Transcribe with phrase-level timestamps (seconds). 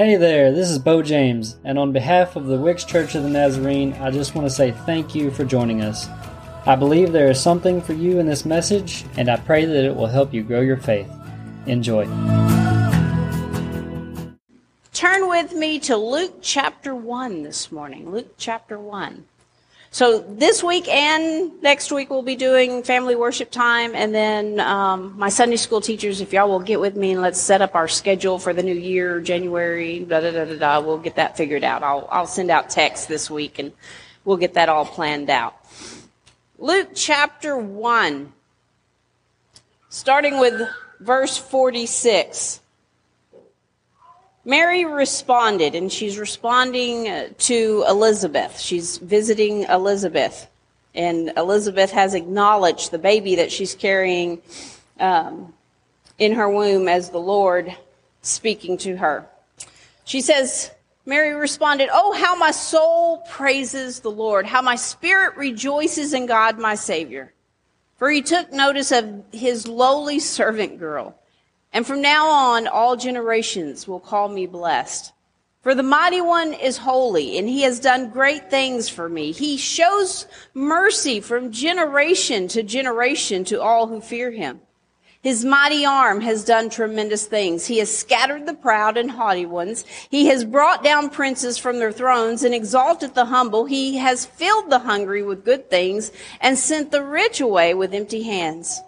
[0.00, 3.28] Hey there, this is Bo James, and on behalf of the Wickes Church of the
[3.28, 6.08] Nazarene, I just want to say thank you for joining us.
[6.64, 9.94] I believe there is something for you in this message, and I pray that it
[9.94, 11.06] will help you grow your faith.
[11.66, 12.06] Enjoy.
[14.94, 18.10] Turn with me to Luke chapter 1 this morning.
[18.10, 19.26] Luke chapter 1.
[19.92, 25.18] So this week and next week we'll be doing family worship time, and then um,
[25.18, 27.88] my Sunday school teachers, if y'all will get with me and let's set up our
[27.88, 30.80] schedule for the new year, January, da da da da da.
[30.80, 31.82] We'll get that figured out.
[31.82, 33.72] I'll I'll send out texts this week, and
[34.24, 35.56] we'll get that all planned out.
[36.60, 38.32] Luke chapter one,
[39.88, 40.62] starting with
[41.00, 42.60] verse forty-six.
[44.50, 48.58] Mary responded, and she's responding uh, to Elizabeth.
[48.58, 50.48] She's visiting Elizabeth,
[50.92, 54.42] and Elizabeth has acknowledged the baby that she's carrying
[54.98, 55.54] um,
[56.18, 57.76] in her womb as the Lord
[58.22, 59.24] speaking to her.
[60.04, 60.72] She says,
[61.06, 66.58] Mary responded, Oh, how my soul praises the Lord, how my spirit rejoices in God
[66.58, 67.32] my Savior.
[67.98, 71.14] For he took notice of his lowly servant girl.
[71.72, 75.12] And from now on, all generations will call me blessed.
[75.62, 79.30] For the mighty one is holy, and he has done great things for me.
[79.30, 84.60] He shows mercy from generation to generation to all who fear him.
[85.22, 87.66] His mighty arm has done tremendous things.
[87.66, 89.84] He has scattered the proud and haughty ones.
[90.08, 93.66] He has brought down princes from their thrones and exalted the humble.
[93.66, 98.22] He has filled the hungry with good things and sent the rich away with empty
[98.22, 98.80] hands.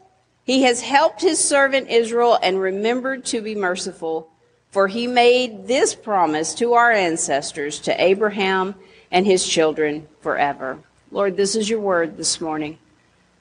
[0.44, 4.28] He has helped his servant Israel and remembered to be merciful,
[4.70, 8.74] for he made this promise to our ancestors, to Abraham
[9.10, 10.78] and his children forever.
[11.10, 12.78] Lord, this is your word this morning.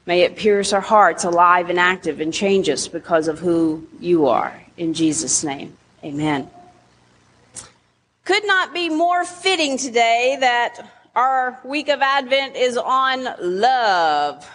[0.06, 4.28] May it pierce our hearts alive and active and change us because of who you
[4.28, 4.62] are.
[4.78, 6.50] In Jesus' name, amen.
[8.26, 14.50] Could not be more fitting today that our week of Advent is on love.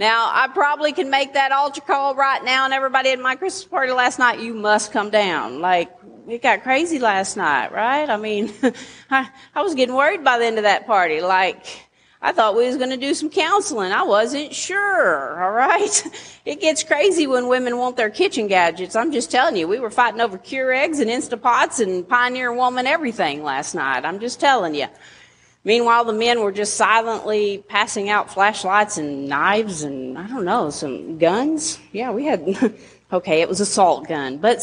[0.00, 3.66] Now, I probably can make that altar call right now, and everybody at my Christmas
[3.66, 5.60] party last night, you must come down.
[5.60, 5.94] Like,
[6.26, 8.08] it got crazy last night, right?
[8.08, 8.50] I mean,
[9.10, 11.20] I, I was getting worried by the end of that party.
[11.20, 11.66] Like,
[12.22, 13.92] I thought we was going to do some counseling.
[13.92, 16.02] I wasn't sure, all right?
[16.46, 18.96] It gets crazy when women want their kitchen gadgets.
[18.96, 23.44] I'm just telling you, we were fighting over Keurigs and Instapots and Pioneer Woman everything
[23.44, 24.06] last night.
[24.06, 24.86] I'm just telling you.
[25.64, 30.70] Meanwhile, the men were just silently passing out flashlights and knives and I don't know,
[30.70, 31.78] some guns.
[31.92, 32.74] Yeah, we had,
[33.12, 34.62] okay, it was assault gun, but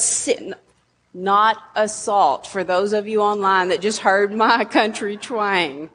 [1.13, 5.89] not assault for those of you online that just heard my country twang.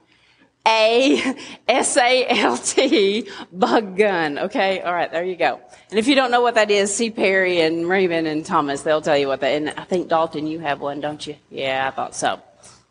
[0.65, 1.35] A
[1.67, 4.39] S A L T bug gun.
[4.39, 5.61] Okay, all right, there you go.
[5.91, 8.83] And if you don't know what that is, see Perry and Raymond and Thomas.
[8.83, 9.49] They'll tell you what that.
[9.49, 11.35] And I think Dalton, you have one, don't you?
[11.51, 12.41] Yeah, I thought so.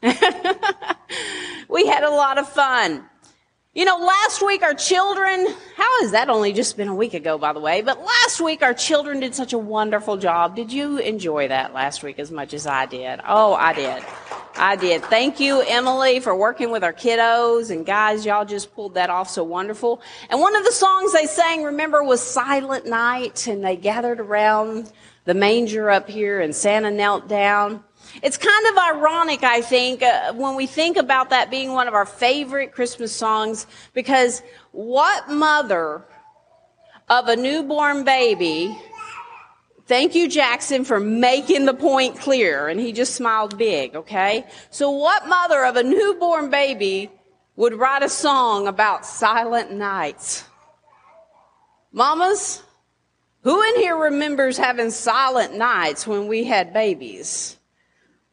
[1.69, 3.05] we had a lot of fun.
[3.73, 7.37] You know, last week our children, how has that only just been a week ago,
[7.37, 7.81] by the way?
[7.81, 10.57] But last week our children did such a wonderful job.
[10.57, 13.21] Did you enjoy that last week as much as I did?
[13.25, 14.03] Oh, I did.
[14.57, 15.03] I did.
[15.05, 17.71] Thank you, Emily, for working with our kiddos.
[17.71, 20.01] And guys, y'all just pulled that off so wonderful.
[20.29, 23.47] And one of the songs they sang, remember, was Silent Night.
[23.47, 24.91] And they gathered around
[25.23, 27.85] the manger up here and Santa knelt down.
[28.21, 31.93] It's kind of ironic, I think, uh, when we think about that being one of
[31.93, 36.03] our favorite Christmas songs, because what mother
[37.09, 38.77] of a newborn baby,
[39.85, 44.45] thank you, Jackson, for making the point clear, and he just smiled big, okay?
[44.69, 47.09] So what mother of a newborn baby
[47.55, 50.43] would write a song about silent nights?
[51.91, 52.61] Mamas,
[53.43, 57.57] who in here remembers having silent nights when we had babies?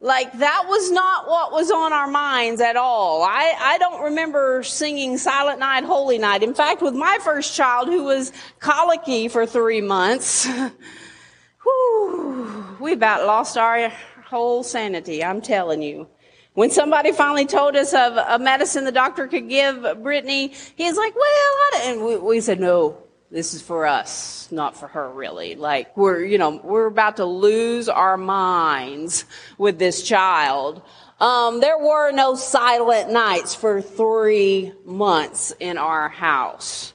[0.01, 3.25] Like that was not what was on our minds at all.
[3.25, 6.45] I, I don't remember singing Silent Night, Holy Night.
[6.45, 10.47] In fact, with my first child who was colicky for three months,
[11.63, 13.93] whew, we about lost our
[14.25, 16.07] whole sanity, I'm telling you.
[16.55, 20.97] When somebody finally told us of a medicine the doctor could give Brittany, he was
[20.97, 22.99] like, well, I and we, we said, no,
[23.31, 25.55] this is for us, not for her really.
[25.55, 29.25] Like we're, you know, we're about to lose our minds
[29.59, 30.83] with this child.
[31.21, 36.95] Um, there were no silent nights for three months in our house.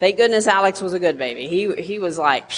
[0.00, 1.46] Thank goodness Alex was a good baby.
[1.46, 2.50] He, he was like,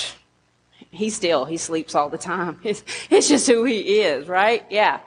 [0.90, 2.58] he still, he sleeps all the time.
[2.64, 4.64] It's, it's just who he is, right?
[4.70, 5.00] Yeah.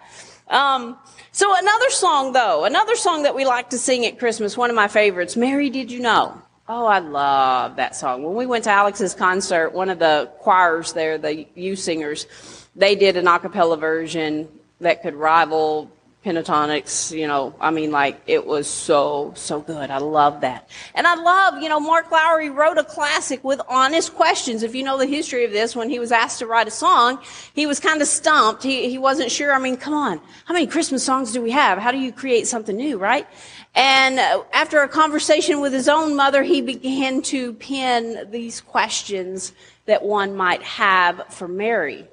[0.48, 0.98] Um,
[1.32, 4.76] so another song though, another song that we like to sing at Christmas, one of
[4.76, 6.42] my favorites, Mary, did you know?
[6.70, 8.24] Oh, I love that song.
[8.24, 12.28] When we went to Alex's concert, one of the choirs there, the U singers,
[12.76, 14.50] they did an a cappella version
[14.82, 15.90] that could rival
[16.28, 19.90] Pentatonix, you know, I mean, like, it was so, so good.
[19.90, 20.70] I love that.
[20.94, 24.62] And I love, you know, Mark Lowry wrote a classic with honest questions.
[24.62, 27.20] If you know the history of this, when he was asked to write a song,
[27.54, 28.62] he was kind of stumped.
[28.62, 29.54] He, he wasn't sure.
[29.54, 30.20] I mean, come on.
[30.44, 31.78] How many Christmas songs do we have?
[31.78, 33.26] How do you create something new, right?
[33.78, 39.54] And uh, after a conversation with his own mother, he began to pen these questions
[39.86, 42.08] that one might have for Mary.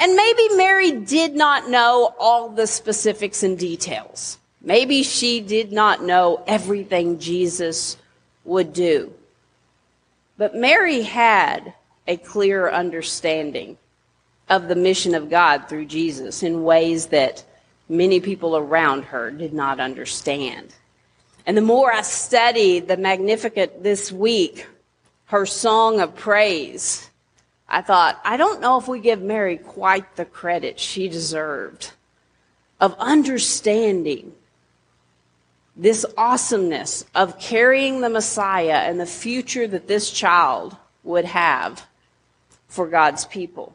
[0.00, 4.38] And maybe Mary did not know all the specifics and details.
[4.60, 7.96] Maybe she did not know everything Jesus
[8.44, 9.14] would do.
[10.36, 11.74] But Mary had
[12.08, 13.78] a clear understanding
[14.48, 17.44] of the mission of God through Jesus in ways that
[17.88, 20.74] many people around her did not understand.
[21.48, 24.66] And the more I studied the Magnificat this week,
[25.28, 27.08] her song of praise,
[27.66, 31.92] I thought, I don't know if we give Mary quite the credit she deserved
[32.78, 34.34] of understanding
[35.74, 41.86] this awesomeness of carrying the Messiah and the future that this child would have
[42.66, 43.74] for God's people.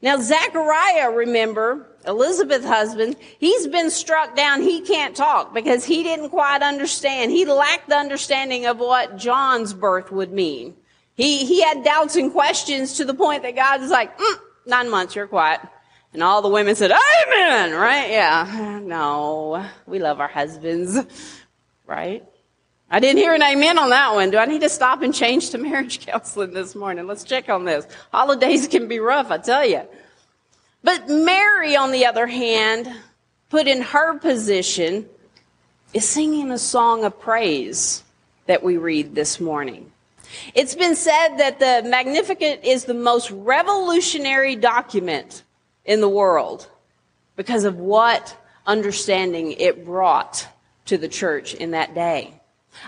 [0.00, 4.62] Now, Zechariah, remember, Elizabeth's husband, he's been struck down.
[4.62, 7.32] He can't talk because he didn't quite understand.
[7.32, 10.76] He lacked the understanding of what John's birth would mean.
[11.16, 14.88] He, he had doubts and questions to the point that God was like, mm, nine
[14.88, 15.60] months, you're quiet.
[16.12, 18.10] And all the women said, Amen, right?
[18.10, 18.80] Yeah.
[18.82, 20.96] No, we love our husbands,
[21.86, 22.24] right?
[22.90, 24.30] I didn't hear an amen on that one.
[24.30, 27.06] Do I need to stop and change to marriage counseling this morning?
[27.06, 27.86] Let's check on this.
[28.12, 29.82] Holidays can be rough, I tell you.
[30.82, 32.90] But Mary, on the other hand,
[33.50, 35.06] put in her position,
[35.92, 38.04] is singing a song of praise
[38.46, 39.92] that we read this morning.
[40.54, 45.42] It's been said that the Magnificat is the most revolutionary document
[45.84, 46.68] in the world
[47.36, 48.36] because of what
[48.66, 50.46] understanding it brought
[50.86, 52.37] to the church in that day.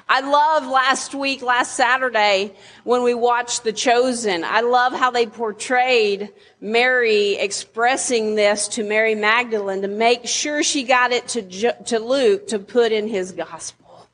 [0.08, 2.52] I love last week, last Saturday,
[2.84, 4.44] when we watched The Chosen.
[4.44, 6.30] I love how they portrayed
[6.60, 12.48] Mary expressing this to Mary Magdalene to make sure she got it to, to Luke
[12.48, 14.08] to put in his gospel.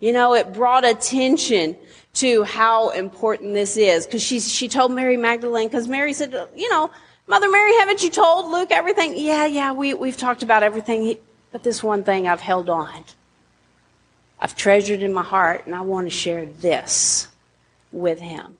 [0.00, 1.76] You know, it brought attention
[2.14, 4.06] to how important this is.
[4.06, 6.90] Because she, she told Mary Magdalene, because Mary said, you know,
[7.26, 9.14] Mother Mary, haven't you told Luke everything?
[9.16, 11.16] Yeah, yeah, we, we've talked about everything.
[11.52, 13.04] but this one thing I've held on.
[14.40, 17.28] I've treasured in my heart, and I want to share this
[17.92, 18.56] with him.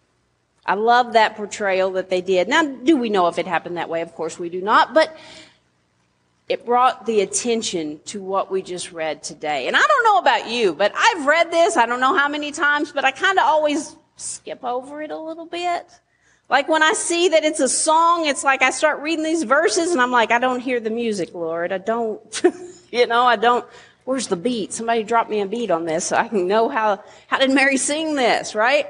[0.67, 2.49] I love that portrayal that they did.
[2.49, 4.03] Now, do we know if it happened that way?
[4.03, 4.93] Of course we do not.
[4.93, 5.17] But
[6.49, 9.67] it brought the attention to what we just read today.
[9.67, 12.53] And I don't know about you, but I've read this, I don't know how many
[12.53, 15.87] times, but I kind of always skip over it a little bit.
[16.49, 19.93] Like when I see that it's a song, it's like I start reading these verses
[19.93, 21.73] and I'm like, I don't hear the music, Lord.
[21.73, 22.43] I don't,
[22.91, 23.67] you know, I don't,
[24.09, 24.73] where's the beat?
[24.73, 27.77] Somebody drop me a beat on this so I can know how, how did Mary
[27.77, 28.87] sing this, right?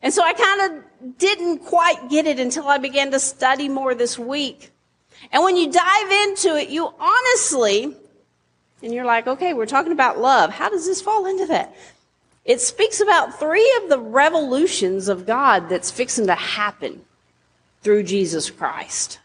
[0.00, 3.96] And so I kind of didn't quite get it until I began to study more
[3.96, 4.70] this week.
[5.32, 7.96] And when you dive into it, you honestly,
[8.84, 10.52] and you're like, okay, we're talking about love.
[10.52, 11.74] How does this fall into that?
[12.44, 17.04] It speaks about three of the revolutions of God that's fixing to happen
[17.80, 19.18] through Jesus Christ.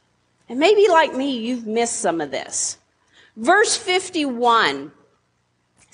[0.50, 2.80] And maybe like me, you've missed some of this.
[3.36, 4.94] Verse 51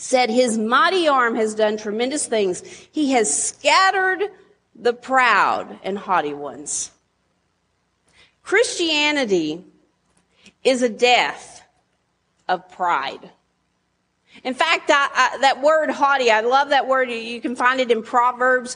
[0.03, 2.61] said, His mighty arm has done tremendous things.
[2.91, 4.21] He has scattered
[4.75, 6.91] the proud and haughty ones.
[8.43, 9.63] Christianity
[10.63, 11.63] is a death
[12.49, 13.31] of pride.
[14.43, 17.09] In fact, I, I, that word haughty, I love that word.
[17.09, 18.75] You can find it in Proverbs.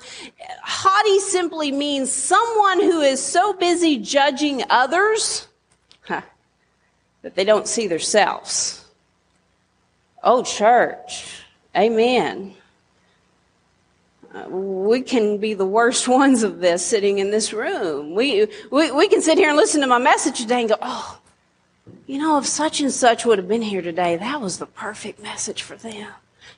[0.61, 5.47] Haughty simply means someone who is so busy judging others
[6.03, 6.21] huh,
[7.21, 8.86] that they don't see themselves.
[10.29, 11.25] Oh, church.
[11.73, 12.53] Amen.
[14.35, 18.13] Uh, we can be the worst ones of this sitting in this room.
[18.13, 21.19] We, we, we can sit here and listen to my message today and go, oh,
[22.07, 25.23] you know, if such and such would have been here today, that was the perfect
[25.23, 26.11] message for them.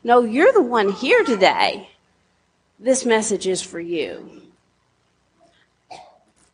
[0.04, 1.92] No, you're the one here today.
[2.80, 4.42] This message is for you.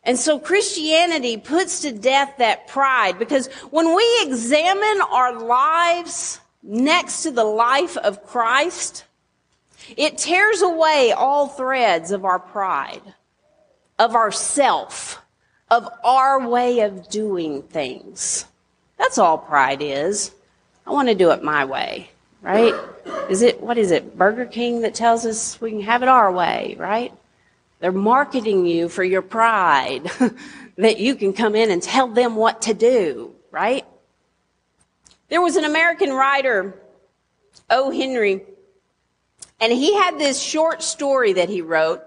[0.03, 7.24] And so Christianity puts to death that pride because when we examine our lives next
[7.24, 9.05] to the life of Christ,
[9.95, 13.13] it tears away all threads of our pride,
[14.00, 15.22] of our self,
[15.69, 18.45] of our way of doing things.
[18.98, 20.31] That's all pride is.
[20.88, 22.10] I want to do it my way,
[22.41, 22.74] right?
[23.29, 26.31] Is it, what is it, Burger King that tells us we can have it our
[26.31, 27.13] way, right?
[27.79, 30.10] They're marketing you for your pride
[30.77, 33.86] that you can come in and tell them what to do, right?
[35.29, 36.79] There was an American writer,
[37.70, 37.91] O.
[37.91, 38.44] Henry,
[39.60, 42.01] and he had this short story that he wrote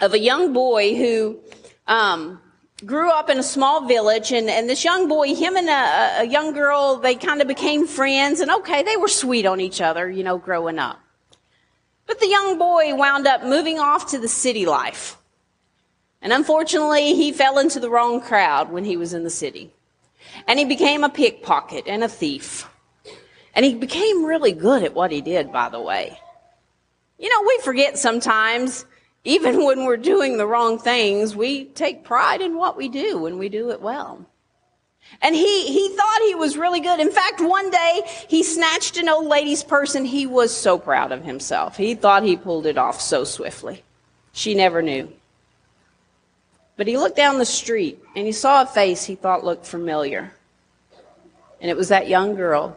[0.00, 1.38] of a young boy who
[1.86, 2.40] um,
[2.84, 6.24] grew up in a small village, and, and this young boy, him and a, a
[6.24, 10.10] young girl, they kind of became friends, and okay, they were sweet on each other,
[10.10, 11.00] you know, growing up.
[12.06, 15.16] But the young boy wound up moving off to the city life.
[16.22, 19.72] And unfortunately, he fell into the wrong crowd when he was in the city.
[20.48, 22.68] And he became a pickpocket and a thief.
[23.54, 26.18] And he became really good at what he did, by the way.
[27.18, 28.86] You know, we forget sometimes
[29.24, 33.36] even when we're doing the wrong things, we take pride in what we do when
[33.36, 34.24] we do it well.
[35.20, 36.98] And he, he thought he was really good.
[37.00, 41.12] In fact, one day he snatched an old lady's purse and he was so proud
[41.12, 41.76] of himself.
[41.76, 43.82] He thought he pulled it off so swiftly.
[44.32, 45.12] She never knew.
[46.76, 50.32] But he looked down the street and he saw a face he thought looked familiar.
[51.60, 52.76] And it was that young girl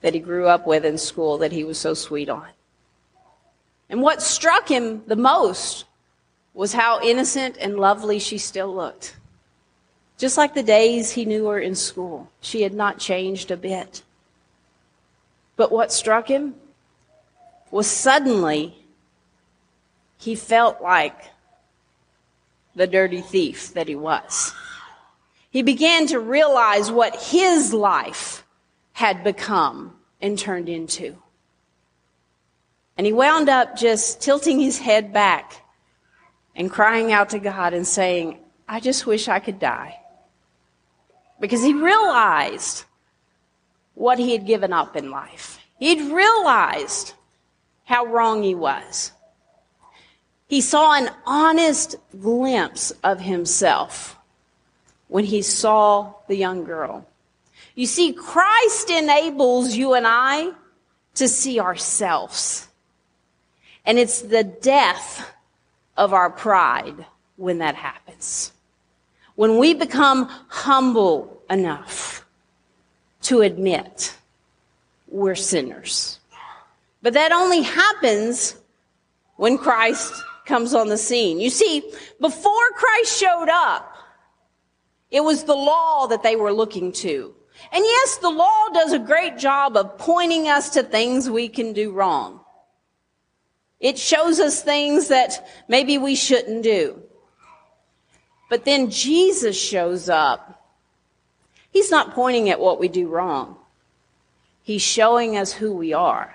[0.00, 2.48] that he grew up with in school that he was so sweet on.
[3.88, 5.84] And what struck him the most
[6.54, 9.16] was how innocent and lovely she still looked.
[10.18, 14.02] Just like the days he knew her in school, she had not changed a bit.
[15.56, 16.54] But what struck him
[17.70, 18.76] was suddenly
[20.18, 21.30] he felt like
[22.74, 24.54] the dirty thief that he was.
[25.52, 28.42] He began to realize what his life
[28.94, 31.18] had become and turned into.
[32.96, 35.62] And he wound up just tilting his head back
[36.56, 39.98] and crying out to God and saying, I just wish I could die.
[41.38, 42.84] Because he realized
[43.92, 45.58] what he had given up in life.
[45.78, 47.12] He'd realized
[47.84, 49.12] how wrong he was.
[50.46, 54.16] He saw an honest glimpse of himself
[55.12, 57.06] when he saw the young girl.
[57.74, 60.52] You see, Christ enables you and I
[61.16, 62.66] to see ourselves.
[63.84, 65.30] And it's the death
[65.98, 67.04] of our pride
[67.36, 68.52] when that happens.
[69.34, 72.24] When we become humble enough
[73.24, 74.16] to admit
[75.08, 76.20] we're sinners.
[77.02, 78.56] But that only happens
[79.36, 80.14] when Christ
[80.46, 81.38] comes on the scene.
[81.38, 81.82] You see,
[82.18, 83.92] before Christ showed up,
[85.12, 87.34] it was the law that they were looking to.
[87.70, 91.74] And yes, the law does a great job of pointing us to things we can
[91.74, 92.40] do wrong.
[93.78, 97.02] It shows us things that maybe we shouldn't do.
[98.48, 100.64] But then Jesus shows up.
[101.70, 103.56] He's not pointing at what we do wrong.
[104.62, 106.34] He's showing us who we are.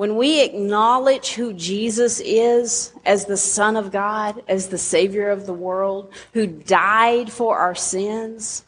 [0.00, 5.44] When we acknowledge who Jesus is as the Son of God, as the Savior of
[5.44, 8.64] the world, who died for our sins,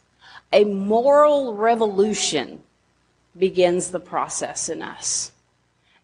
[0.51, 2.61] a moral revolution
[3.35, 5.31] begins the process in us.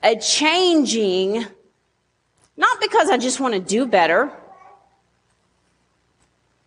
[0.02, 1.46] A changing,
[2.58, 4.32] not because I just want to do better,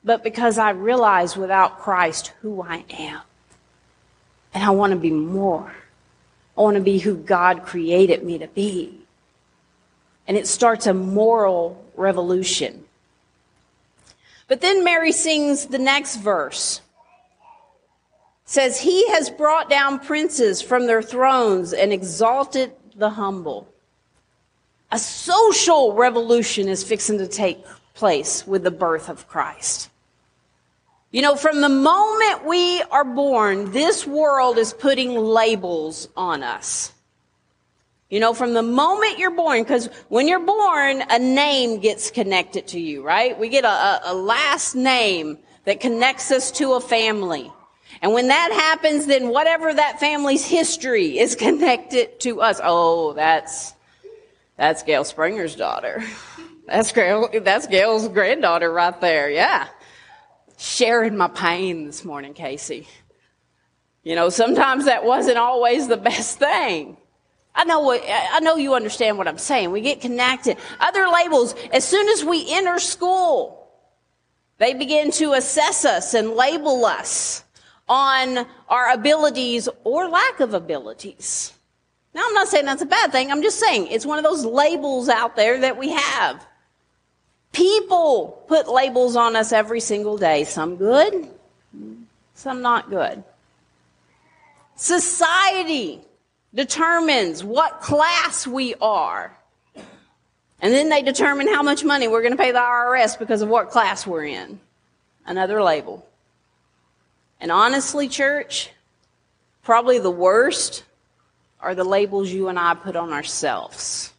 [0.05, 3.23] but because I realize without Christ who I am.
[4.55, 5.75] And I want to be more.
[6.57, 8.99] I want to be who God created me to be.
[10.27, 12.85] And it starts a moral revolution.
[14.49, 16.81] But then Mary sings the next verse
[18.53, 23.67] says he has brought down princes from their thrones and exalted the humble.
[24.91, 29.89] A social revolution is fixing to take place with the birth of Christ.
[31.13, 36.91] You know, from the moment we are born, this world is putting labels on us.
[38.09, 42.67] You know, from the moment you're born, because when you're born, a name gets connected
[42.69, 43.39] to you, right?
[43.39, 47.53] We get a, a, last name that connects us to a family.
[48.01, 52.59] And when that happens, then whatever that family's history is connected to us.
[52.65, 53.75] Oh, that's,
[54.57, 56.03] that's Gail Springer's daughter.
[56.65, 59.29] That's Gail, that's Gail's granddaughter right there.
[59.29, 59.67] Yeah.
[60.63, 62.87] Sharing my pain this morning, Casey.
[64.05, 66.97] You know, sometimes that wasn't always the best thing.
[67.53, 69.73] I know what, I know you understand what I'm saying.
[69.73, 70.57] We get connected.
[70.79, 73.67] Other labels, as soon as we enter school,
[74.59, 77.43] they begin to assess us and label us
[77.89, 81.53] on our abilities or lack of abilities.
[82.15, 83.33] Now, I'm not saying that's a bad thing.
[83.33, 86.47] I'm just saying it's one of those labels out there that we have.
[87.53, 90.45] People put labels on us every single day.
[90.45, 91.29] Some good,
[92.35, 93.23] some not good.
[94.75, 96.01] Society
[96.55, 99.37] determines what class we are.
[100.63, 103.49] And then they determine how much money we're going to pay the IRS because of
[103.49, 104.61] what class we're in.
[105.27, 106.07] Another label.
[107.41, 108.71] And honestly, church,
[109.63, 110.85] probably the worst
[111.61, 114.13] are the labels you and I put on ourselves.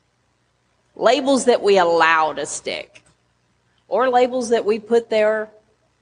[0.95, 3.02] Labels that we allow to stick.
[3.87, 5.49] Or labels that we put there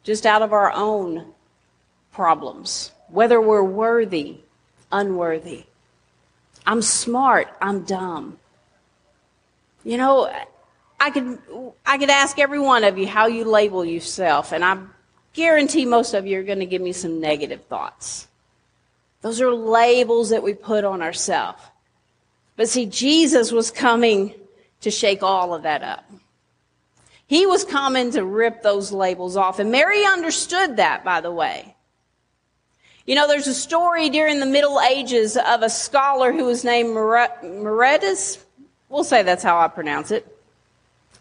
[0.04, 1.34] just out of our own
[2.12, 2.92] problems.
[3.10, 4.38] Whether we're worthy,
[4.92, 5.66] unworthy.
[6.66, 8.38] I'm smart, I'm dumb.
[9.84, 10.32] You know,
[11.00, 11.40] I could
[11.86, 14.78] I could ask every one of you how you label yourself, and I
[15.34, 18.28] guarantee most of you are going to give me some negative thoughts.
[19.22, 21.62] Those are labels that we put on ourselves.
[22.56, 24.36] But see, Jesus was coming
[24.82, 26.06] to shake all of that up.
[27.32, 29.60] He was coming to rip those labels off.
[29.60, 31.78] And Mary understood that, by the way.
[33.06, 36.94] You know, there's a story during the Middle Ages of a scholar who was named
[36.94, 38.46] Meredith.
[38.90, 40.28] We'll say that's how I pronounce it.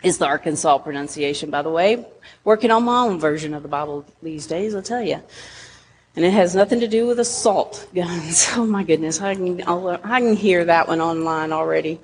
[0.03, 2.05] It's the Arkansas pronunciation, by the way.
[2.43, 5.23] Working on my own version of the Bible these days, I'll tell you.
[6.17, 8.49] And it has nothing to do with assault guns.
[8.57, 12.01] Oh my goodness, I can, I can hear that one online already.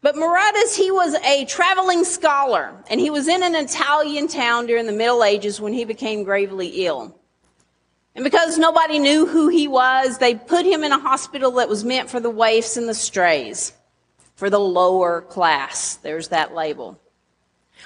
[0.00, 4.86] But Maradas, he was a traveling scholar, and he was in an Italian town during
[4.86, 7.18] the Middle Ages when he became gravely ill.
[8.14, 11.84] And because nobody knew who he was, they put him in a hospital that was
[11.84, 13.72] meant for the waifs and the strays,
[14.36, 15.96] for the lower class.
[15.96, 17.00] There's that label.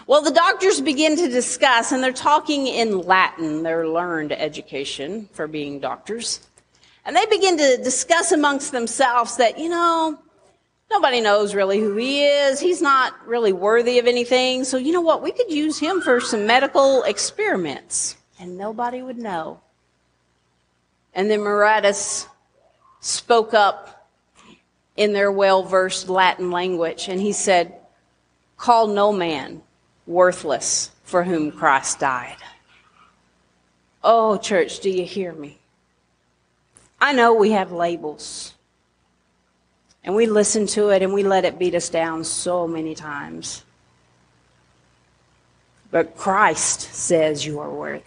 [0.06, 5.46] Well, the doctors begin to discuss, and they're talking in Latin, their learned education for
[5.46, 6.46] being doctors.
[7.04, 10.18] And they begin to discuss amongst themselves that, you know,
[10.92, 12.60] nobody knows really who he is.
[12.60, 14.64] He's not really worthy of anything.
[14.64, 15.22] So, you know what?
[15.22, 19.60] We could use him for some medical experiments, and nobody would know.
[21.14, 22.28] And then Maradas
[23.00, 24.08] spoke up
[24.96, 27.74] in their well versed Latin language, and he said,
[28.56, 29.62] Call no man
[30.06, 32.36] worthless for whom Christ died.
[34.04, 35.58] Oh, church, do you hear me?
[37.00, 38.54] I know we have labels.
[40.04, 43.64] And we listen to it and we let it beat us down so many times.
[45.90, 48.02] But Christ says you are worthy.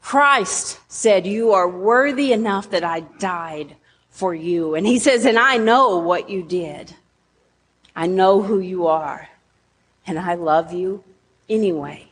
[0.00, 3.74] Christ said, You are worthy enough that I died
[4.10, 4.74] for you.
[4.74, 6.94] And he says, And I know what you did.
[7.94, 9.28] I know who you are
[10.06, 11.02] and I love you
[11.48, 12.06] anyway.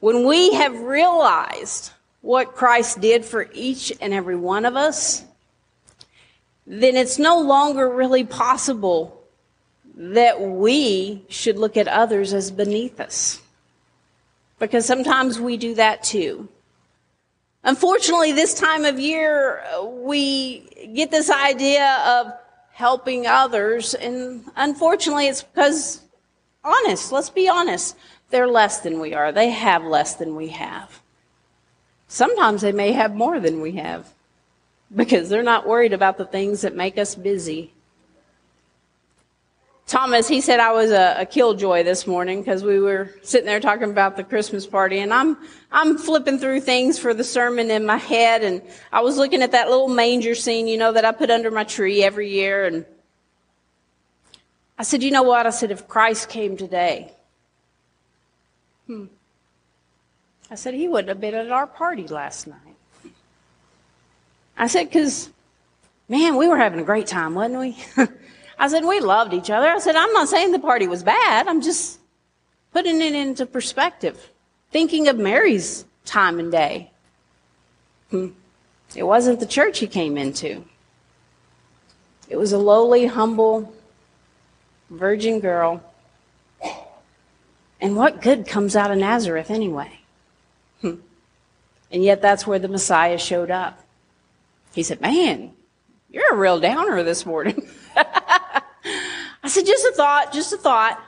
[0.00, 5.24] When we have realized what Christ did for each and every one of us,
[6.66, 9.22] then it's no longer really possible
[9.94, 13.40] that we should look at others as beneath us.
[14.58, 16.48] Because sometimes we do that too.
[17.64, 20.60] Unfortunately, this time of year, we
[20.94, 22.32] get this idea of
[22.72, 23.94] helping others.
[23.94, 26.00] And unfortunately, it's because,
[26.64, 27.96] honest, let's be honest,
[28.30, 29.30] they're less than we are.
[29.30, 31.00] They have less than we have.
[32.08, 34.12] Sometimes they may have more than we have
[34.94, 37.72] because they're not worried about the things that make us busy.
[39.86, 43.60] Thomas, he said I was a, a killjoy this morning because we were sitting there
[43.60, 45.36] talking about the Christmas party and I'm,
[45.70, 49.52] I'm flipping through things for the sermon in my head and I was looking at
[49.52, 52.86] that little manger scene, you know, that I put under my tree every year and
[54.78, 55.46] I said, you know what?
[55.46, 57.12] I said, if Christ came today,
[58.86, 59.06] hmm.
[60.50, 62.71] I said, he wouldn't have been at our party last night.
[64.62, 65.28] I said, because,
[66.08, 67.76] man, we were having a great time, wasn't we?
[68.60, 69.68] I said, we loved each other.
[69.68, 71.48] I said, I'm not saying the party was bad.
[71.48, 71.98] I'm just
[72.72, 74.30] putting it into perspective,
[74.70, 76.92] thinking of Mary's time and day.
[78.10, 78.28] Hmm.
[78.94, 80.64] It wasn't the church he came into.
[82.28, 83.74] It was a lowly, humble,
[84.90, 85.82] virgin girl.
[87.80, 89.98] And what good comes out of Nazareth anyway?
[90.82, 91.00] Hmm.
[91.90, 93.80] And yet that's where the Messiah showed up.
[94.74, 95.52] He said, Man,
[96.10, 97.66] you're a real downer this morning.
[97.96, 101.02] I said, just a thought, just a thought.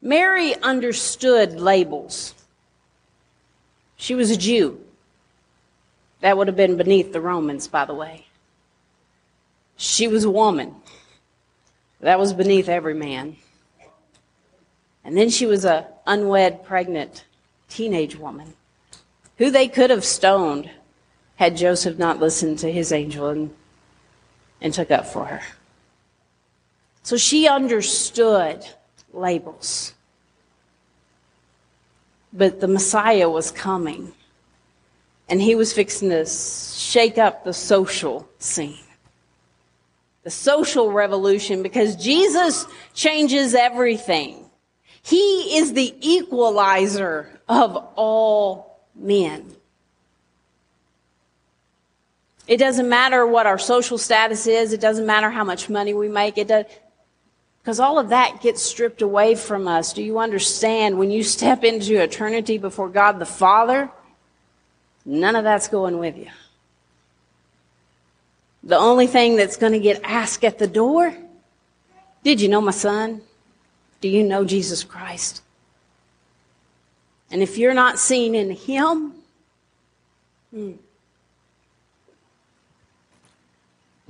[0.00, 2.34] Mary understood labels.
[3.96, 4.80] She was a Jew.
[6.20, 8.26] That would have been beneath the Romans, by the way.
[9.76, 10.76] She was a woman.
[12.00, 13.36] That was beneath every man.
[15.04, 17.24] And then she was a unwed, pregnant
[17.68, 18.54] teenage woman
[19.38, 20.70] who they could have stoned
[21.36, 23.50] had Joseph not listened to his angel and,
[24.60, 25.42] and took up for her.
[27.02, 28.64] So she understood
[29.12, 29.94] labels.
[32.32, 34.12] But the Messiah was coming,
[35.28, 38.78] and he was fixing to shake up the social scene.
[40.22, 44.48] The social revolution, because Jesus changes everything.
[45.02, 49.56] He is the equalizer of all men.
[52.46, 54.72] It doesn't matter what our social status is.
[54.72, 56.38] It doesn't matter how much money we make.
[56.38, 56.64] It does,
[57.62, 59.92] because all of that gets stripped away from us.
[59.92, 60.98] Do you understand?
[60.98, 63.88] When you step into eternity before God the Father,
[65.04, 66.28] none of that's going with you.
[68.64, 71.14] The only thing that's going to get asked at the door,
[72.24, 73.22] did you know my son?
[74.00, 75.42] Do you know Jesus Christ?
[77.30, 79.14] And if you're not seen in him,
[80.52, 80.72] hmm.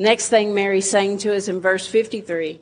[0.03, 2.61] Next thing Mary's saying to us in verse 53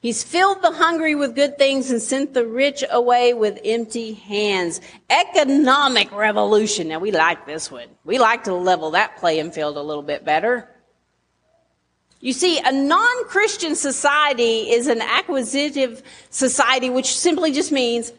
[0.00, 4.80] He's filled the hungry with good things and sent the rich away with empty hands.
[5.10, 6.86] Economic revolution.
[6.86, 7.88] Now we like this one.
[8.04, 10.68] We like to level that playing field a little bit better.
[12.20, 18.12] You see, a non-Christian society is an acquisitive society, which simply just means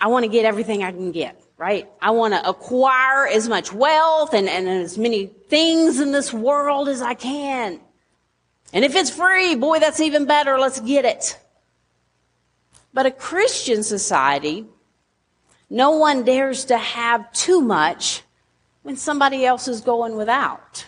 [0.00, 1.88] I want to get everything I can get, right?
[2.00, 6.88] I want to acquire as much wealth and, and as many things in this world
[6.88, 7.80] as I can.
[8.72, 10.58] And if it's free, boy, that's even better.
[10.58, 11.38] Let's get it.
[12.92, 14.66] But a Christian society,
[15.70, 18.22] no one dares to have too much
[18.82, 20.86] when somebody else is going without.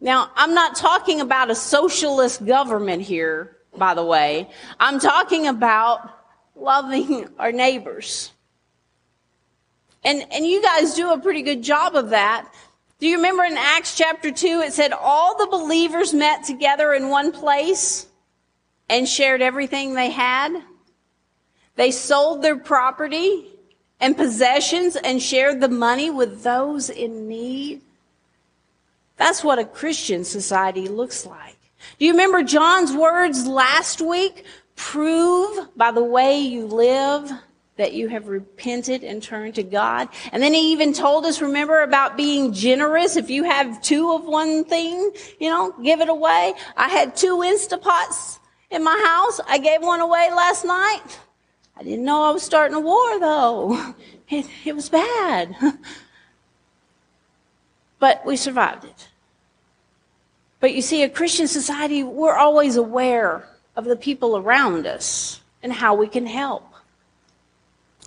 [0.00, 4.48] Now, I'm not talking about a socialist government here, by the way.
[4.78, 6.08] I'm talking about
[6.54, 8.30] loving our neighbors.
[10.04, 12.48] And, and you guys do a pretty good job of that.
[13.00, 17.10] Do you remember in Acts chapter 2, it said all the believers met together in
[17.10, 18.06] one place
[18.88, 20.62] and shared everything they had?
[21.76, 23.46] They sold their property
[24.00, 27.82] and possessions and shared the money with those in need.
[29.16, 31.56] That's what a Christian society looks like.
[31.98, 34.44] Do you remember John's words last week?
[34.74, 37.30] Prove by the way you live
[37.78, 40.08] that you have repented and turned to God.
[40.32, 43.16] And then he even told us, remember, about being generous.
[43.16, 46.54] If you have two of one thing, you know, give it away.
[46.76, 49.40] I had two Instapots in my house.
[49.46, 51.18] I gave one away last night.
[51.76, 53.94] I didn't know I was starting a war though.
[54.30, 55.56] It, it was bad.
[57.98, 59.08] but we survived it.
[60.60, 65.72] But you see, a Christian society, we're always aware of the people around us and
[65.72, 66.67] how we can help.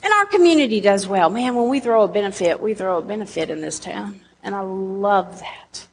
[0.03, 1.29] And our community does well.
[1.29, 4.19] Man, when we throw a benefit, we throw a benefit in this town.
[4.43, 5.87] And I love that.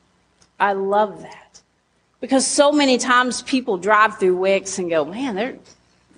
[0.58, 1.60] I love that.
[2.20, 5.56] Because so many times people drive through Wickes and go, man, there,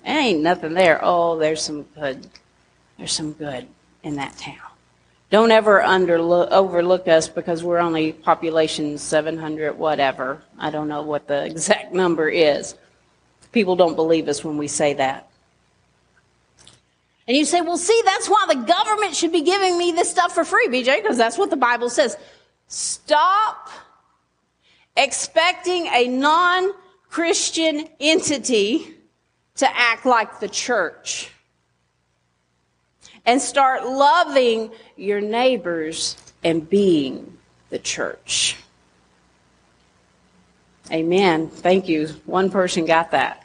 [0.03, 0.99] there ain't nothing there.
[1.03, 2.27] Oh, there's some good.
[2.97, 3.67] There's some good
[4.03, 4.57] in that town.
[5.31, 10.41] Don't ever underlook, overlook us because we're only population 700, whatever.
[10.59, 12.75] I don't know what the exact number is.
[13.51, 15.30] People don't believe us when we say that.
[17.27, 20.33] And you say, well, see, that's why the government should be giving me this stuff
[20.33, 22.17] for free, BJ, because that's what the Bible says.
[22.67, 23.69] Stop
[24.97, 26.71] expecting a non
[27.09, 28.95] Christian entity
[29.55, 31.29] to act like the church.
[33.25, 37.37] And start loving your neighbors and being
[37.69, 38.55] the church.
[40.91, 41.49] Amen.
[41.49, 42.07] Thank you.
[42.25, 43.40] One person got that.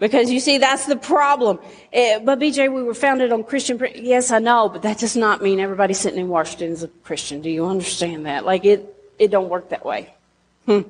[0.00, 1.58] Because you see, that's the problem.
[1.94, 3.78] Uh, but BJ, we were founded on Christian.
[3.94, 7.42] Yes, I know, but that does not mean everybody sitting in Washington is a Christian.
[7.42, 8.46] Do you understand that?
[8.46, 10.12] Like it, it don't work that way.
[10.64, 10.80] Hmm.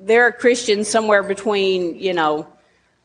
[0.00, 2.46] There are Christians somewhere between, you know,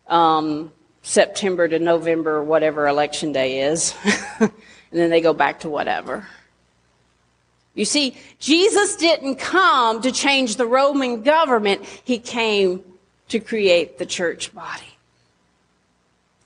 [0.07, 0.71] um,
[1.01, 3.93] September to November, whatever election day is,
[4.39, 4.51] and
[4.91, 6.25] then they go back to whatever.
[7.75, 11.83] You see, Jesus didn't come to change the Roman government.
[12.05, 12.83] He came
[13.29, 14.97] to create the church body.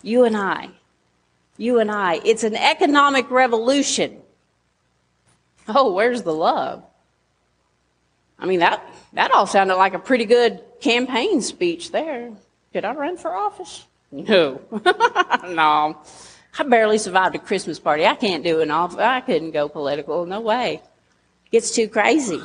[0.01, 0.69] You and I.
[1.57, 2.21] You and I.
[2.23, 4.21] It's an economic revolution.
[5.67, 6.83] Oh, where's the love?
[8.39, 12.31] I mean, that, that all sounded like a pretty good campaign speech there.
[12.73, 13.85] Did I run for office?
[14.11, 14.61] No.
[14.71, 15.97] no.
[16.59, 18.05] I barely survived a Christmas party.
[18.05, 18.99] I can't do an office.
[18.99, 20.25] I couldn't go political.
[20.25, 20.81] No way.
[21.45, 22.39] It gets too crazy.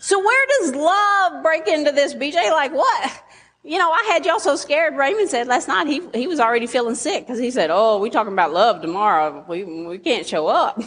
[0.00, 2.50] So where does love break into this, BJ?
[2.50, 3.22] Like what?
[3.66, 4.94] You know, I had y'all so scared.
[4.94, 8.10] Raymond said last night he he was already feeling sick because he said, "Oh, we're
[8.10, 9.42] talking about love tomorrow.
[9.48, 10.78] We we can't show up."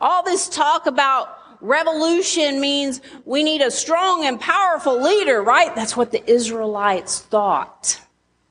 [0.00, 5.72] All this talk about revolution means we need a strong and powerful leader, right?
[5.76, 8.00] That's what the Israelites thought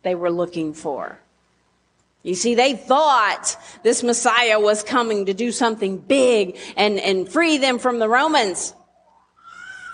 [0.03, 1.19] they were looking for.
[2.23, 7.57] You see, they thought this Messiah was coming to do something big and, and free
[7.57, 8.73] them from the Romans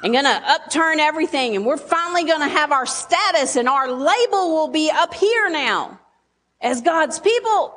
[0.03, 1.55] and going to upturn everything.
[1.55, 5.49] And we're finally going to have our status and our label will be up here
[5.49, 5.99] now.
[6.61, 7.75] as God's people.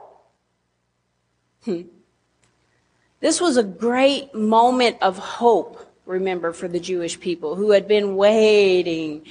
[1.65, 1.83] Hmm.
[3.21, 8.17] This was a great moment of hope, remember, for the Jewish people who had been
[8.17, 9.25] waiting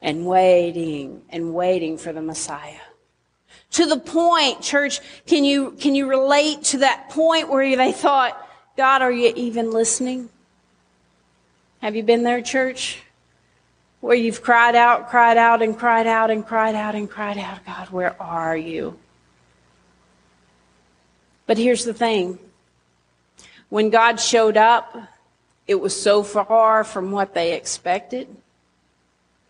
[0.00, 2.78] and waiting and waiting for the Messiah.
[3.72, 8.40] To the point, church, can you, can you relate to that point where they thought,
[8.76, 10.28] God, are you even listening?
[11.80, 13.02] Have you been there, church?
[14.00, 17.64] Where you've cried out, cried out, and cried out, and cried out, and cried out,
[17.64, 18.98] God, where are you?
[21.46, 22.38] But here's the thing
[23.70, 24.94] when God showed up,
[25.66, 28.28] it was so far from what they expected,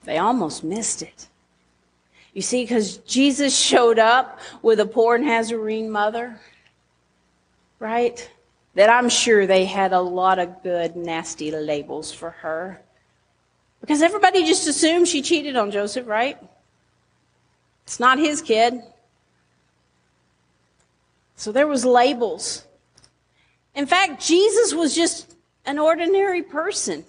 [0.05, 1.27] they almost missed it.
[2.33, 6.39] You see, because Jesus showed up with a poor Nazarene mother,
[7.81, 8.31] right?
[8.75, 12.81] That I'm sure they had a lot of good, nasty labels for her.
[13.81, 16.39] Because everybody just assumed she cheated on Joseph, right?
[17.85, 18.81] It's not his kid.
[21.37, 22.65] So there was labels.
[23.75, 27.05] In fact, Jesus was just an ordinary person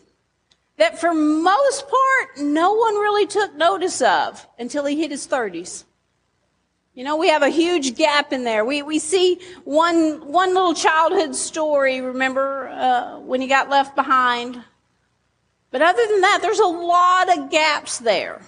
[0.77, 5.83] that for most part, no one really took notice of until he hit his 30s.
[6.93, 8.65] You know, we have a huge gap in there.
[8.65, 14.61] We, we see one, one little childhood story, remember, uh, when he got left behind.
[15.71, 18.41] But other than that, there's a lot of gaps there.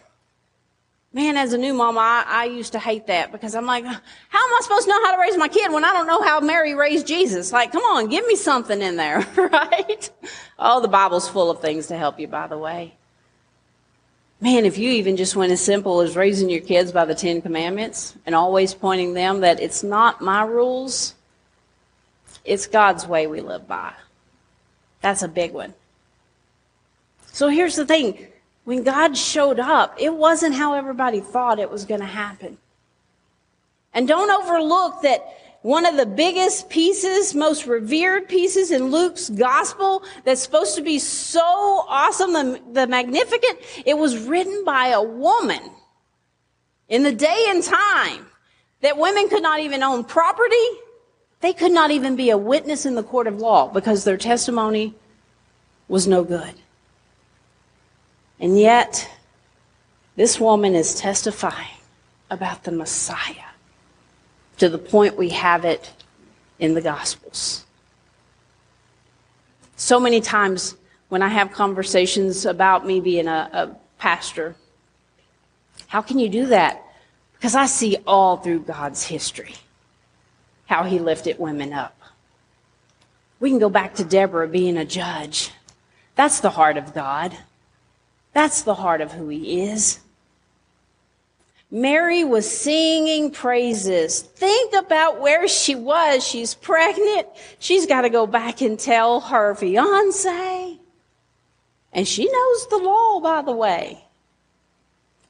[1.13, 3.91] Man, as a new mom, I, I used to hate that because I'm like, how
[3.93, 4.01] am
[4.53, 6.73] I supposed to know how to raise my kid when I don't know how Mary
[6.73, 7.53] raised Jesus?
[7.53, 10.10] Like, come on, give me something in there, right?
[10.60, 12.97] Oh, the Bible's full of things to help you, by the way.
[14.43, 17.41] Man, if you even just went as simple as raising your kids by the Ten
[17.41, 21.15] Commandments and always pointing them that it's not my rules,
[22.43, 23.93] it's God's way we live by.
[24.99, 25.73] That's a big one.
[27.32, 28.27] So here's the thing
[28.65, 32.58] when God showed up, it wasn't how everybody thought it was going to happen.
[33.93, 35.23] And don't overlook that
[35.63, 40.99] one of the biggest pieces, most revered pieces in Luke's gospel that's supposed to be
[40.99, 41.39] so
[41.88, 45.71] awesome, the, the Magnificat, it was written by a woman
[46.89, 48.26] in the day and time
[48.82, 50.67] that women could not even own property.
[51.39, 54.93] They could not even be a witness in the court of law because their testimony
[55.88, 56.54] was no good.
[58.38, 59.10] And yet,
[60.17, 61.78] this woman is testifying
[62.30, 63.52] about the Messiah
[64.57, 65.91] to the point we have it
[66.59, 67.65] in the Gospels.
[69.75, 70.75] So many times
[71.09, 74.55] when I have conversations about me being a, a pastor,
[75.87, 76.81] how can you do that?
[77.33, 79.55] Because I see all through God's history
[80.65, 81.99] how he lifted women up.
[83.39, 85.51] We can go back to Deborah being a judge.
[86.15, 87.37] That's the heart of God.
[88.33, 89.99] That's the heart of who he is.
[91.73, 94.21] Mary was singing praises.
[94.21, 96.23] Think about where she was.
[96.23, 97.27] She's pregnant.
[97.57, 100.77] She's got to go back and tell her fiance.
[101.91, 104.05] And she knows the law, by the way.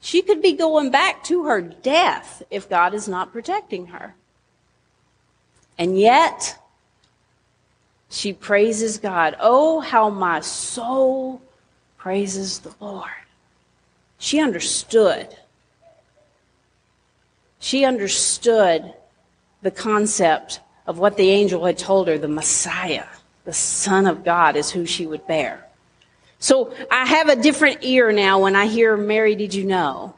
[0.01, 4.13] She could be going back to her death if God is not protecting her.
[5.77, 6.62] And yet,
[8.10, 9.38] she praises God.
[9.39, 11.41] Oh, how my soul
[11.97, 13.12] praises the Lord.
[14.17, 15.38] She understood.
[17.63, 18.93] She understood
[19.62, 23.06] the concept of what the angel had told her the Messiah,
[23.45, 25.65] the Son of God, is who she would bear.
[26.39, 30.13] So I have a different ear now when I hear Mary, did you know?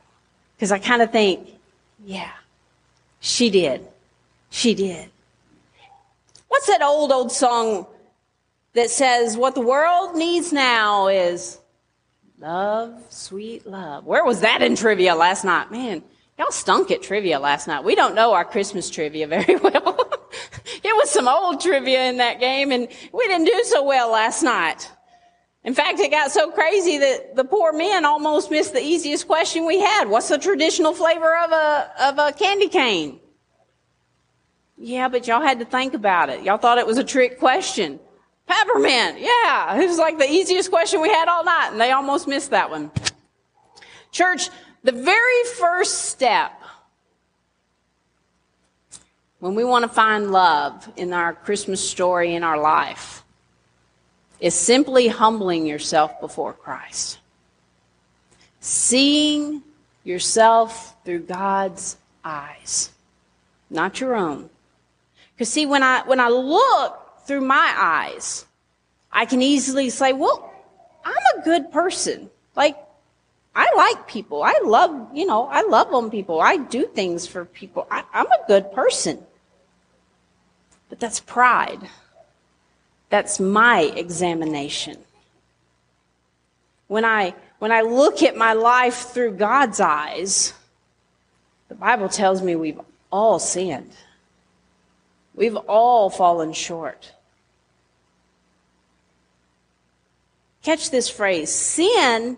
[0.55, 1.47] Because I kind of think,
[2.03, 2.31] yeah,
[3.19, 3.85] she did.
[4.49, 5.11] She did.
[6.47, 7.85] What's that old, old song
[8.73, 11.59] that says, what the world needs now is
[12.39, 14.05] Love, sweet love.
[14.05, 15.71] Where was that in trivia last night?
[15.71, 16.03] Man,
[16.37, 17.83] y'all stunk at trivia last night.
[17.83, 20.09] We don't know our Christmas trivia very well.
[20.83, 24.43] it was some old trivia in that game and we didn't do so well last
[24.43, 24.91] night.
[25.63, 29.65] In fact, it got so crazy that the poor men almost missed the easiest question
[29.65, 30.05] we had.
[30.07, 33.19] What's the traditional flavor of a, of a candy cane?
[34.77, 36.43] Yeah, but y'all had to think about it.
[36.43, 37.99] Y'all thought it was a trick question.
[38.45, 39.19] Peppermint.
[39.19, 39.81] Yeah.
[39.81, 42.69] It was like the easiest question we had all night, and they almost missed that
[42.69, 42.91] one.
[44.11, 44.49] Church,
[44.85, 46.61] the very first step
[49.39, 53.23] when we want to find love in our Christmas story in our life
[54.39, 57.17] is simply humbling yourself before Christ.
[58.59, 59.63] Seeing
[60.03, 62.91] yourself through God's eyes,
[63.71, 64.51] not your own.
[65.33, 68.45] Because see, when I, when I look through my eyes,
[69.11, 70.53] I can easily say, well,
[71.03, 72.29] I'm a good person.
[72.55, 72.77] Like,
[73.55, 74.43] I like people.
[74.43, 76.41] I love, you know, I love on people.
[76.41, 77.87] I do things for people.
[77.89, 79.23] I, I'm a good person.
[80.89, 81.79] But that's pride.
[83.09, 84.97] That's my examination.
[86.87, 90.53] When I, when I look at my life through God's eyes,
[91.69, 93.91] the Bible tells me we've all sinned.
[95.33, 97.13] We've all fallen short.
[100.61, 102.37] Catch this phrase sin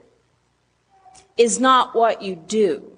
[1.37, 2.91] is not what you do.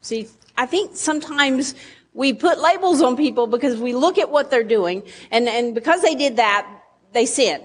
[0.00, 1.74] See, I think sometimes
[2.12, 6.02] we put labels on people because we look at what they're doing, and, and because
[6.02, 6.66] they did that,
[7.12, 7.62] they sin.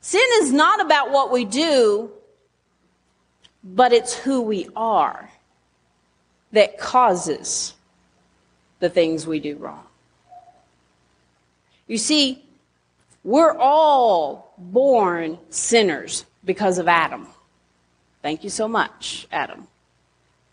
[0.00, 2.10] Sin is not about what we do,
[3.64, 5.30] but it's who we are
[6.52, 7.74] that causes
[8.78, 9.84] the things we do wrong.
[11.86, 12.44] You see,
[13.24, 17.26] we're all born sinners because of Adam.
[18.26, 19.68] Thank you so much, Adam.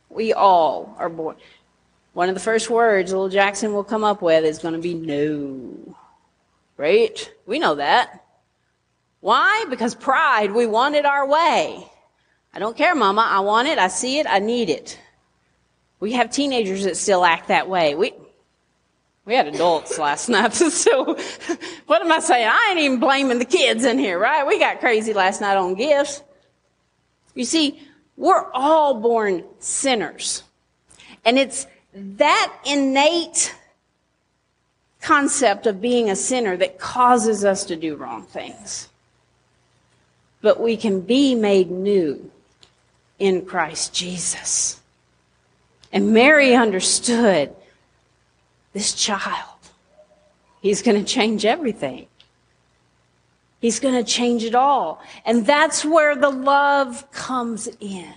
[0.08, 1.38] We all are born.
[2.14, 4.94] One of the first words little Jackson will come up with is going to be
[4.94, 5.96] no.
[6.78, 7.34] Right?
[7.48, 8.24] We know that.
[9.22, 9.66] Why?
[9.72, 11.84] Because pride, we want it our way.
[12.54, 13.28] I don't care, mama.
[13.28, 13.80] I want it.
[13.80, 14.28] I see it.
[14.30, 15.00] I need it.
[16.00, 17.96] We have teenagers that still act that way.
[17.96, 18.14] We,
[19.26, 21.06] we had adults last night, so
[21.88, 22.50] what am I saying?
[22.52, 24.46] I ain't even blaming the kids in here, right?
[24.46, 26.22] We got crazy last night on gifts.
[27.34, 27.82] You see,
[28.16, 30.44] we're all born sinners.
[31.26, 33.56] And it's that innate
[35.02, 38.90] concept of being a sinner that causes us to do wrong things.
[40.42, 42.32] But we can be made new
[43.20, 44.80] in Christ Jesus.
[45.92, 47.54] And Mary understood
[48.74, 49.50] this child.
[50.62, 52.08] He's going to change everything.
[53.64, 55.02] He's going to change it all.
[55.26, 58.14] And that's where the love comes in.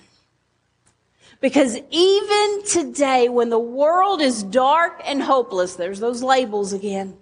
[1.41, 7.17] Because even today, when the world is dark and hopeless, there's those labels again.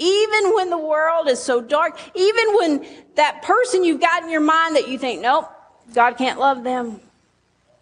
[0.00, 4.40] Even when the world is so dark, even when that person you've got in your
[4.40, 5.48] mind that you think, nope,
[5.94, 6.98] God can't love them.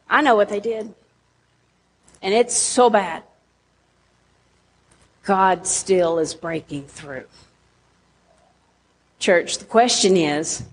[0.06, 0.92] I know what they did.
[2.20, 3.22] And it's so bad.
[5.22, 7.24] God still is breaking through.
[9.24, 10.64] Church, the question is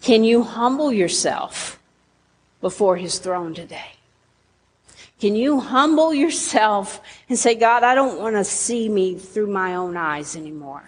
[0.00, 1.78] can you humble yourself
[2.60, 3.92] before his throne today?
[5.20, 9.76] Can you humble yourself and say, God, I don't want to see me through my
[9.76, 10.82] own eyes anymore?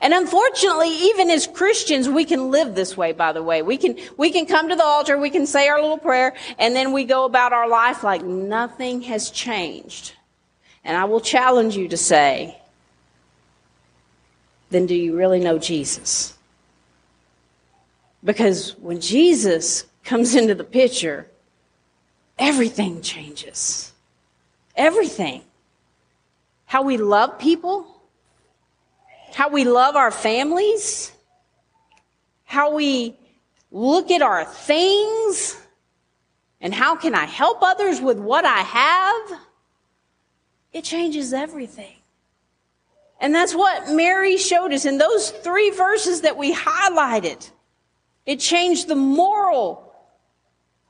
[0.00, 3.60] And unfortunately, even as Christians, we can live this way, by the way.
[3.60, 6.74] We can, we can come to the altar, we can say our little prayer, and
[6.74, 10.14] then we go about our life like nothing has changed.
[10.82, 12.59] And I will challenge you to say,
[14.70, 16.34] then do you really know Jesus?
[18.22, 21.26] Because when Jesus comes into the picture,
[22.38, 23.92] everything changes.
[24.76, 25.42] Everything.
[26.66, 28.00] How we love people,
[29.34, 31.12] how we love our families,
[32.44, 33.16] how we
[33.72, 35.56] look at our things,
[36.60, 39.40] and how can I help others with what I have?
[40.72, 41.99] It changes everything.
[43.20, 47.50] And that's what Mary showed us in those three verses that we highlighted.
[48.24, 49.92] It changed the moral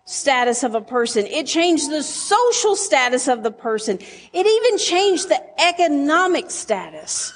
[0.05, 1.27] status of a person.
[1.27, 3.99] It changed the social status of the person.
[4.33, 7.33] It even changed the economic status.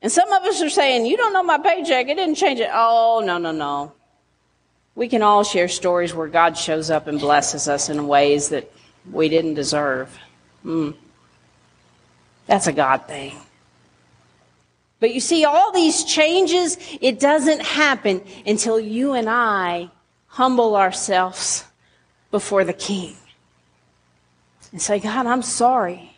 [0.00, 2.08] And some of us are saying, you don't know my paycheck.
[2.08, 2.70] It didn't change it.
[2.72, 3.92] Oh, no, no, no.
[4.94, 8.70] We can all share stories where God shows up and blesses us in ways that
[9.10, 10.18] we didn't deserve.
[10.64, 10.94] Mm.
[12.52, 13.34] That's a God thing.
[15.00, 19.88] But you see, all these changes, it doesn't happen until you and I
[20.26, 21.64] humble ourselves
[22.30, 23.16] before the King
[24.70, 26.12] and say, God, I'm sorry.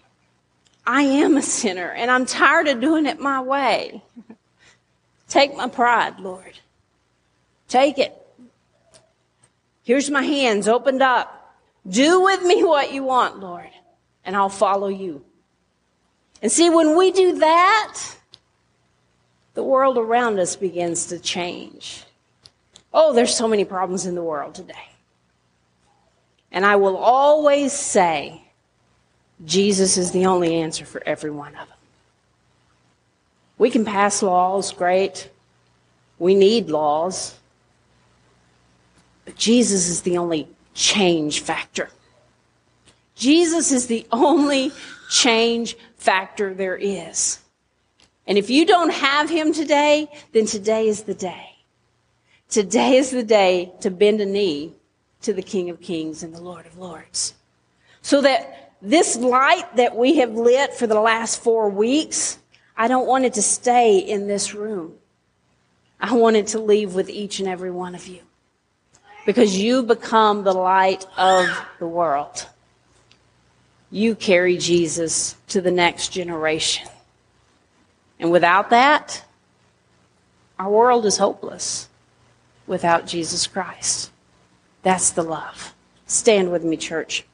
[0.85, 4.03] I am a sinner and I'm tired of doing it my way.
[5.29, 6.59] Take my pride, Lord.
[7.69, 8.13] Take it.
[9.85, 11.55] Here's my hands opened up.
[11.89, 13.71] Do with me what you want, Lord,
[14.25, 15.25] and I'll follow you.
[16.45, 18.01] And see, when we do that,
[19.55, 22.05] the world around us begins to change.
[22.93, 24.91] Oh, there's so many problems in the world today.
[26.53, 28.43] And I will always say,
[29.47, 31.79] Jesus is the only answer for every one of them.
[33.57, 35.31] We can pass laws, great.
[36.19, 37.39] We need laws.
[39.25, 41.89] But Jesus is the only change factor.
[43.15, 44.73] Jesus is the only
[45.09, 47.41] change factor there is.
[48.27, 51.57] And if you don't have him today, then today is the day.
[52.49, 54.75] Today is the day to bend a knee
[55.23, 57.35] to the King of Kings and the Lord of Lords.
[58.03, 62.39] So that this light that we have lit for the last four weeks,
[62.77, 64.95] I don't want it to stay in this room.
[65.99, 68.21] I want it to leave with each and every one of you.
[69.25, 71.49] Because you become the light of
[71.79, 72.47] the world.
[73.95, 76.89] You carry Jesus to the next generation.
[78.19, 79.25] And without that,
[80.59, 81.89] our world is hopeless
[82.67, 84.11] without Jesus Christ.
[84.83, 85.75] That's the love.
[86.07, 87.25] Stand with me, church.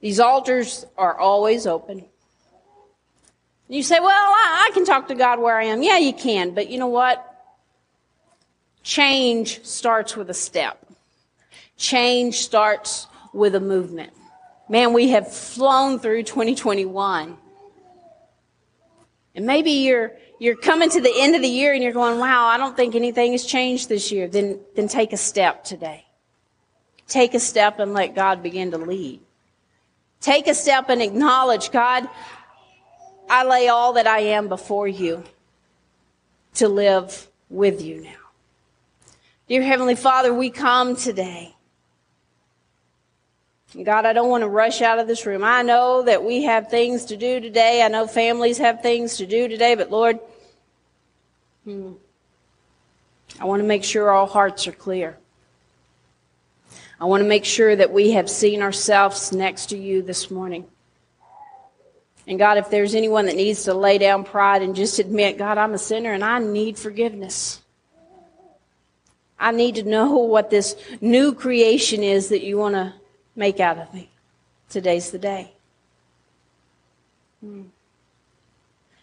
[0.00, 2.06] These altars are always open.
[3.68, 5.82] You say, well, I, I, can talk to God where I am.
[5.82, 7.30] Yeah, you can, but you know what?
[8.82, 10.80] Change starts with a step.
[11.76, 14.12] Change starts with a movement.
[14.68, 17.36] Man, we have flown through 2021.
[19.34, 22.46] And maybe you're, you're coming to the end of the year and you're going, wow,
[22.46, 24.28] I don't think anything has changed this year.
[24.28, 26.06] Then, then take a step today.
[27.08, 29.20] Take a step and let God begin to lead.
[30.20, 32.08] Take a step and acknowledge, God,
[33.28, 35.24] I lay all that I am before you
[36.54, 38.10] to live with you now.
[39.48, 41.53] Dear Heavenly Father, we come today
[43.82, 45.42] God, I don't want to rush out of this room.
[45.42, 47.82] I know that we have things to do today.
[47.82, 50.20] I know families have things to do today, but Lord,
[51.64, 51.94] hmm,
[53.40, 55.16] I want to make sure all hearts are clear.
[57.00, 60.66] I want to make sure that we have seen ourselves next to you this morning.
[62.28, 65.58] And God, if there's anyone that needs to lay down pride and just admit, God,
[65.58, 67.60] I'm a sinner and I need forgiveness.
[69.38, 72.94] I need to know what this new creation is that you want to
[73.36, 74.10] make out of me.
[74.68, 75.52] Today's the day.
[77.40, 77.62] Hmm.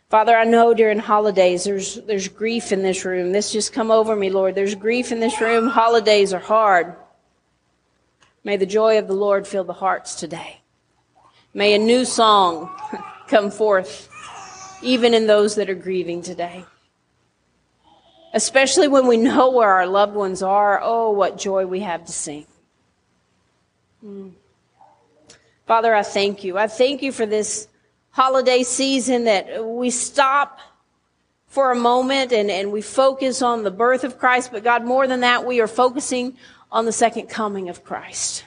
[0.09, 3.31] Father, I know during holidays there's there's grief in this room.
[3.31, 4.55] This just come over me, Lord.
[4.55, 5.67] There's grief in this room.
[5.67, 6.95] Holidays are hard.
[8.43, 10.59] May the joy of the Lord fill the hearts today.
[11.53, 12.75] May a new song
[13.27, 14.09] come forth
[14.81, 16.65] even in those that are grieving today.
[18.33, 20.79] Especially when we know where our loved ones are.
[20.81, 22.45] Oh, what joy we have to sing.
[24.05, 24.31] Mm.
[25.67, 26.57] Father, I thank you.
[26.57, 27.67] I thank you for this
[28.11, 30.59] holiday season that we stop
[31.47, 34.51] for a moment and, and we focus on the birth of Christ.
[34.51, 36.37] But God, more than that, we are focusing
[36.71, 38.45] on the second coming of Christ.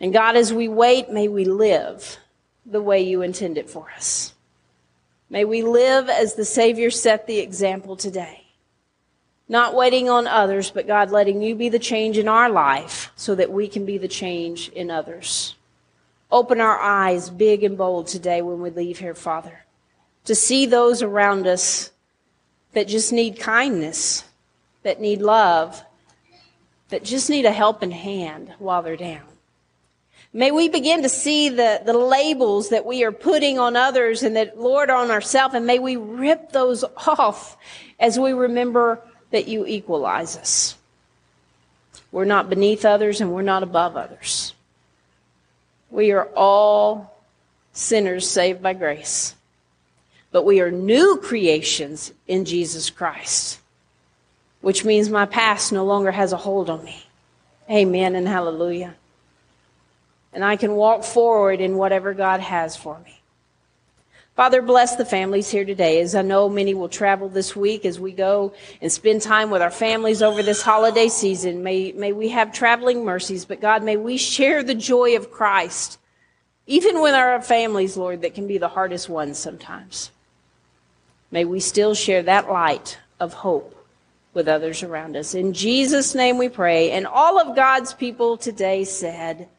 [0.00, 2.18] And God, as we wait, may we live
[2.64, 4.34] the way you intended for us.
[5.28, 8.49] May we live as the Savior set the example today.
[9.50, 13.34] Not waiting on others, but God letting you be the change in our life so
[13.34, 15.56] that we can be the change in others.
[16.30, 19.64] Open our eyes big and bold today when we leave here, Father,
[20.26, 21.90] to see those around us
[22.74, 24.22] that just need kindness,
[24.84, 25.82] that need love,
[26.90, 29.26] that just need a helping hand while they're down.
[30.32, 34.36] May we begin to see the, the labels that we are putting on others and
[34.36, 37.56] that, Lord, on ourselves, and may we rip those off
[37.98, 40.76] as we remember that you equalize us.
[42.12, 44.54] We're not beneath others and we're not above others.
[45.90, 47.16] We are all
[47.72, 49.34] sinners saved by grace.
[50.32, 53.58] But we are new creations in Jesus Christ,
[54.60, 57.04] which means my past no longer has a hold on me.
[57.68, 58.94] Amen and hallelujah.
[60.32, 63.19] And I can walk forward in whatever God has for me.
[64.40, 68.00] Father, bless the families here today, as I know many will travel this week as
[68.00, 71.62] we go and spend time with our families over this holiday season.
[71.62, 75.98] May, may we have traveling mercies, but God, may we share the joy of Christ,
[76.66, 80.10] even with our families, Lord, that can be the hardest ones sometimes.
[81.30, 83.86] May we still share that light of hope
[84.32, 85.34] with others around us.
[85.34, 86.92] In Jesus' name we pray.
[86.92, 89.50] And all of God's people today said,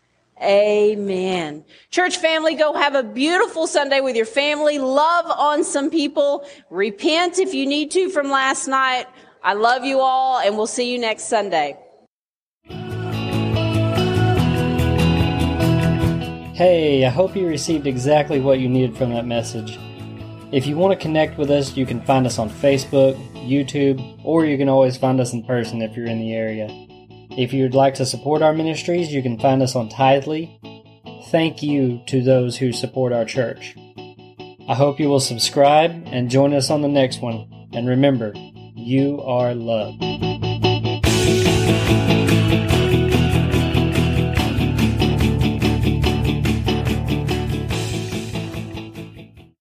[0.41, 1.63] Amen.
[1.91, 4.79] Church family, go have a beautiful Sunday with your family.
[4.79, 6.47] Love on some people.
[6.71, 9.05] Repent if you need to from last night.
[9.43, 11.77] I love you all and we'll see you next Sunday.
[16.55, 19.79] Hey, I hope you received exactly what you needed from that message.
[20.51, 24.45] If you want to connect with us, you can find us on Facebook, YouTube, or
[24.45, 26.67] you can always find us in person if you're in the area.
[27.37, 30.59] If you'd like to support our ministries, you can find us on Tithely.
[31.29, 33.75] Thank you to those who support our church.
[34.67, 37.69] I hope you will subscribe and join us on the next one.
[37.71, 38.33] And remember,
[38.75, 40.01] you are loved.